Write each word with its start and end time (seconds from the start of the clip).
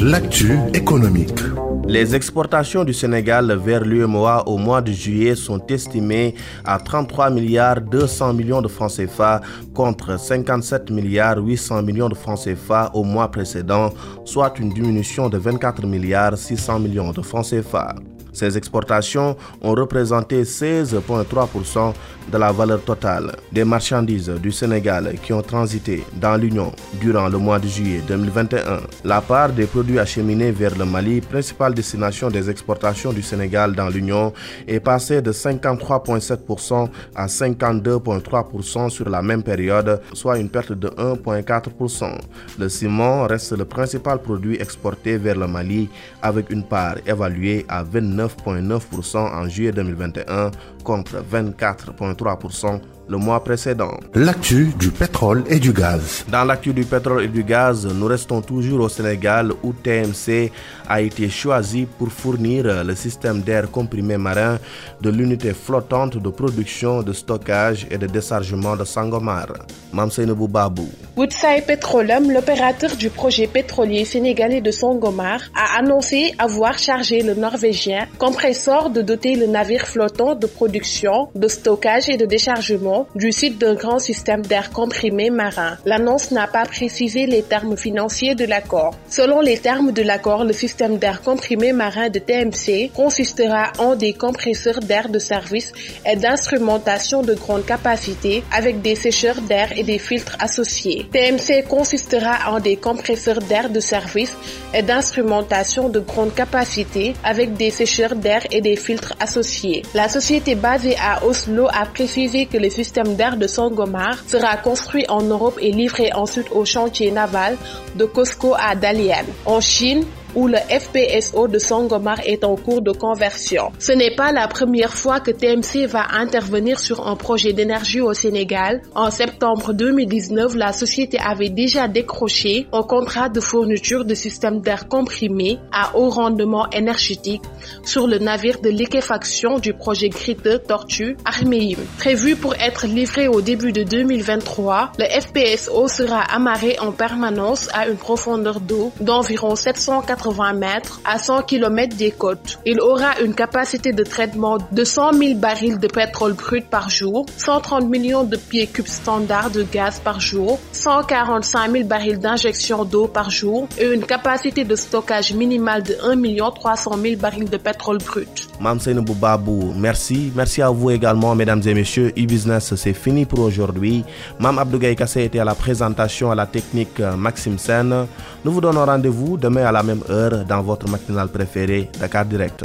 L'actu 0.00 0.58
économique. 0.74 1.40
Les 1.88 2.14
exportations 2.14 2.84
du 2.84 2.92
Sénégal 2.92 3.52
vers 3.56 3.84
l'UMOA 3.84 4.44
au 4.46 4.58
mois 4.58 4.82
de 4.82 4.92
juillet 4.92 5.34
sont 5.34 5.66
estimées 5.68 6.34
à 6.64 6.78
33 6.78 7.30
milliards 7.30 7.80
200 7.80 8.34
millions 8.34 8.62
de 8.62 8.68
francs 8.68 8.92
CFA 8.96 9.40
contre 9.74 10.18
57 10.18 10.90
milliards 10.90 11.38
800 11.38 11.82
millions 11.82 12.08
de 12.08 12.14
francs 12.14 12.40
CFA 12.44 12.90
au 12.94 13.02
mois 13.02 13.30
précédent, 13.30 13.92
soit 14.24 14.58
une 14.58 14.70
diminution 14.70 15.28
de 15.28 15.38
24 15.38 15.86
milliards 15.86 16.36
600 16.36 16.80
millions 16.80 17.12
de 17.12 17.22
francs 17.22 17.46
CFA. 17.50 17.94
Ces 18.34 18.58
exportations 18.58 19.36
ont 19.62 19.72
représenté 19.74 20.42
16,3% 20.42 21.94
de 22.32 22.38
la 22.38 22.50
valeur 22.52 22.82
totale 22.82 23.32
des 23.52 23.64
marchandises 23.64 24.28
du 24.42 24.50
Sénégal 24.50 25.14
qui 25.22 25.32
ont 25.32 25.42
transité 25.42 26.04
dans 26.20 26.36
l'Union 26.36 26.72
durant 27.00 27.28
le 27.28 27.38
mois 27.38 27.58
de 27.58 27.68
juillet 27.68 28.00
2021. 28.08 28.80
La 29.04 29.20
part 29.20 29.50
des 29.50 29.66
produits 29.66 29.98
acheminés 29.98 30.50
vers 30.50 30.76
le 30.76 30.84
Mali, 30.84 31.20
principale 31.20 31.74
destination 31.74 32.30
des 32.30 32.50
exportations 32.50 33.12
du 33.12 33.22
Sénégal 33.22 33.74
dans 33.74 33.88
l'Union, 33.88 34.32
est 34.66 34.80
passée 34.80 35.22
de 35.22 35.32
53,7% 35.32 36.88
à 37.14 37.26
52,3% 37.26 38.88
sur 38.88 39.08
la 39.08 39.22
même 39.22 39.42
période, 39.42 40.00
soit 40.12 40.38
une 40.38 40.48
perte 40.48 40.72
de 40.72 40.88
1,4%. 40.88 42.18
Le 42.58 42.68
ciment 42.68 43.26
reste 43.26 43.52
le 43.56 43.64
principal 43.64 44.18
produit 44.20 44.56
exporté 44.60 45.18
vers 45.18 45.36
le 45.36 45.46
Mali 45.46 45.88
avec 46.22 46.50
une 46.50 46.64
part 46.64 46.96
évaluée 47.06 47.64
à 47.68 47.82
29 47.82 48.23
9,9% 48.26 49.16
en 49.18 49.48
juillet 49.48 49.72
2021 49.72 50.50
contre 50.84 51.16
24,3% 51.32 52.80
le 53.08 53.16
mois 53.18 53.42
précédent. 53.44 53.98
L'actu 54.14 54.72
du 54.78 54.90
pétrole 54.90 55.44
et 55.48 55.58
du 55.60 55.72
gaz. 55.72 56.24
Dans 56.30 56.44
l'actu 56.44 56.72
du 56.72 56.84
pétrole 56.84 57.24
et 57.24 57.28
du 57.28 57.44
gaz, 57.44 57.86
nous 57.86 58.06
restons 58.06 58.40
toujours 58.40 58.80
au 58.80 58.88
Sénégal 58.88 59.52
où 59.62 59.72
TMC 59.72 60.50
a 60.88 61.00
été 61.00 61.28
choisi 61.28 61.86
pour 61.98 62.08
fournir 62.10 62.82
le 62.84 62.94
système 62.94 63.42
d'air 63.42 63.70
comprimé 63.70 64.16
marin 64.16 64.58
de 65.00 65.10
l'unité 65.10 65.52
flottante 65.52 66.16
de 66.16 66.28
production, 66.30 67.02
de 67.02 67.12
stockage 67.12 67.86
et 67.90 67.98
de 67.98 68.06
déchargement 68.06 68.76
de 68.76 68.84
Sangomar. 68.84 69.48
Mamsenebou 69.92 70.48
Babou. 70.48 70.88
Woodside 71.16 71.64
Petroleum, 71.64 72.32
l'opérateur 72.32 72.96
du 72.96 73.08
projet 73.08 73.46
pétrolier 73.46 74.04
sénégalais 74.04 74.60
de 74.60 74.72
Sangomar, 74.72 75.42
a 75.54 75.78
annoncé 75.78 76.34
avoir 76.38 76.76
chargé 76.76 77.22
le 77.22 77.34
norvégien 77.34 78.08
compresseur 78.18 78.90
de 78.90 79.00
doter 79.00 79.36
le 79.36 79.46
navire 79.46 79.86
flottant 79.86 80.34
de 80.34 80.48
production, 80.48 81.28
de 81.36 81.46
stockage 81.46 82.08
et 82.08 82.16
de 82.16 82.26
déchargement 82.26 83.06
du 83.14 83.30
site 83.30 83.58
d'un 83.58 83.74
grand 83.74 84.00
système 84.00 84.42
d'air 84.42 84.70
comprimé 84.70 85.30
marin. 85.30 85.78
L'annonce 85.84 86.32
n'a 86.32 86.48
pas 86.48 86.64
précisé 86.64 87.26
les 87.26 87.44
termes 87.44 87.76
financiers 87.76 88.34
de 88.34 88.44
l'accord. 88.44 88.96
Selon 89.08 89.40
les 89.40 89.58
termes 89.58 89.92
de 89.92 90.02
l'accord, 90.02 90.42
le 90.42 90.52
système 90.52 90.98
d'air 90.98 91.22
comprimé 91.22 91.72
marin 91.72 92.08
de 92.08 92.18
TMC 92.18 92.90
consistera 92.92 93.72
en 93.78 93.94
des 93.94 94.14
compresseurs 94.14 94.80
d'air 94.80 95.08
de 95.08 95.20
service 95.20 95.72
et 96.04 96.16
d'instrumentation 96.16 97.22
de 97.22 97.34
grande 97.34 97.64
capacité 97.64 98.42
avec 98.50 98.82
des 98.82 98.96
sécheurs 98.96 99.40
d'air 99.42 99.70
et 99.76 99.84
des 99.84 100.00
filtres 100.00 100.36
associés. 100.40 101.03
TMC 101.04 101.64
consistera 101.68 102.52
en 102.52 102.60
des 102.60 102.76
compresseurs 102.76 103.38
d'air 103.38 103.70
de 103.70 103.80
service 103.80 104.36
et 104.72 104.82
d'instrumentation 104.82 105.88
de 105.88 106.00
grande 106.00 106.34
capacité 106.34 107.14
avec 107.22 107.54
des 107.54 107.70
sécheurs 107.70 108.14
d'air 108.14 108.42
et 108.50 108.60
des 108.60 108.76
filtres 108.76 109.14
associés. 109.20 109.82
La 109.94 110.08
société 110.08 110.54
basée 110.54 110.96
à 111.00 111.24
Oslo 111.24 111.68
a 111.72 111.86
précisé 111.86 112.46
que 112.46 112.58
le 112.58 112.70
système 112.70 113.16
d'air 113.16 113.36
de 113.36 113.46
Sangomar 113.46 114.22
sera 114.26 114.56
construit 114.56 115.04
en 115.08 115.22
Europe 115.22 115.58
et 115.60 115.70
livré 115.70 116.12
ensuite 116.12 116.50
au 116.52 116.64
chantier 116.64 117.10
naval 117.10 117.56
de 117.94 118.04
Cosco 118.04 118.54
à 118.58 118.74
Dalian. 118.74 119.24
En 119.46 119.60
Chine, 119.60 120.04
où 120.34 120.48
le 120.48 120.58
FPSO 120.58 121.48
de 121.48 121.58
Sangomar 121.58 122.20
est 122.24 122.44
en 122.44 122.56
cours 122.56 122.82
de 122.82 122.92
conversion. 122.92 123.72
Ce 123.78 123.92
n'est 123.92 124.14
pas 124.14 124.32
la 124.32 124.48
première 124.48 124.94
fois 124.94 125.20
que 125.20 125.30
TMC 125.30 125.86
va 125.86 126.06
intervenir 126.12 126.78
sur 126.78 127.06
un 127.06 127.16
projet 127.16 127.52
d'énergie 127.52 128.00
au 128.00 128.12
Sénégal. 128.14 128.82
En 128.94 129.10
septembre 129.10 129.72
2019, 129.72 130.54
la 130.56 130.72
société 130.72 131.18
avait 131.18 131.50
déjà 131.50 131.88
décroché 131.88 132.66
un 132.72 132.82
contrat 132.82 133.28
de 133.28 133.40
fourniture 133.40 134.04
de 134.04 134.14
systèmes 134.14 134.60
d'air 134.60 134.88
comprimé 134.88 135.58
à 135.72 135.96
haut 135.96 136.08
rendement 136.10 136.68
énergétique 136.70 137.42
sur 137.84 138.06
le 138.06 138.18
navire 138.18 138.60
de 138.60 138.70
liquéfaction 138.70 139.58
du 139.58 139.74
projet 139.74 140.08
Gritte 140.08 140.66
Tortue 140.66 141.16
Armeim. 141.24 141.78
Prévu 141.98 142.36
pour 142.36 142.54
être 142.54 142.86
livré 142.86 143.28
au 143.28 143.40
début 143.40 143.72
de 143.72 143.82
2023, 143.82 144.92
le 144.98 145.04
FPSO 145.20 145.88
sera 145.88 146.20
amarré 146.20 146.76
en 146.80 146.92
permanence 146.92 147.68
à 147.72 147.88
une 147.88 147.96
profondeur 147.96 148.60
d'eau 148.60 148.92
d'environ 149.00 149.54
780 149.56 150.23
mètres 150.54 151.00
à 151.04 151.18
100 151.18 151.42
km 151.42 151.96
des 151.96 152.10
côtes. 152.10 152.58
Il 152.64 152.80
aura 152.80 153.20
une 153.20 153.34
capacité 153.34 153.92
de 153.92 154.02
traitement 154.02 154.58
de 154.72 154.84
100 154.84 155.12
000 155.14 155.34
barils 155.38 155.78
de 155.78 155.88
pétrole 155.88 156.32
brut 156.34 156.66
par 156.68 156.88
jour, 156.88 157.26
130 157.36 157.88
millions 157.88 158.24
de 158.24 158.36
pieds 158.36 158.66
cubes 158.66 158.86
standards 158.86 159.50
de 159.50 159.62
gaz 159.62 160.00
par 160.02 160.20
jour, 160.20 160.58
145 160.72 161.70
000 161.72 161.84
barils 161.84 162.18
d'injection 162.18 162.84
d'eau 162.84 163.06
par 163.06 163.30
jour 163.30 163.68
et 163.78 163.92
une 163.92 164.04
capacité 164.04 164.64
de 164.64 164.76
stockage 164.76 165.32
minimale 165.32 165.82
de 165.82 165.96
1 166.02 166.50
300 166.50 166.90
000 167.02 167.16
barils 167.16 167.48
de 167.50 167.56
pétrole 167.56 167.98
brut. 167.98 168.48
Mme 168.60 169.04
Babou, 169.20 169.72
merci. 169.76 170.32
Merci 170.34 170.62
à 170.62 170.70
vous 170.70 170.90
également, 170.90 171.34
mesdames 171.34 171.62
et 171.66 171.74
messieurs. 171.74 172.12
E-Business, 172.16 172.74
c'est 172.76 172.92
fini 172.92 173.24
pour 173.24 173.40
aujourd'hui. 173.40 174.04
Mme 174.38 174.58
Abdougaï 174.58 174.96
Kassé 174.96 175.24
était 175.24 175.38
à 175.38 175.44
la 175.44 175.54
présentation 175.54 176.30
à 176.30 176.34
la 176.34 176.46
technique 176.46 177.00
Maxime 177.00 177.58
Sen. 177.58 178.06
Nous 178.44 178.52
vous 178.52 178.60
donnons 178.60 178.84
rendez-vous 178.84 179.36
demain 179.36 179.64
à 179.66 179.72
la 179.72 179.82
même 179.82 180.02
dans 180.48 180.62
votre 180.62 180.88
matinale 180.88 181.28
préférée, 181.28 181.90
Dakar 182.00 182.24
Direct. 182.24 182.62